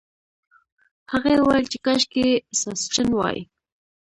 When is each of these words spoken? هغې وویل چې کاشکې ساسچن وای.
هغې 1.11 1.33
وویل 1.39 1.65
چې 1.71 1.77
کاشکې 1.85 2.27
ساسچن 2.59 3.07
وای. 3.13 3.39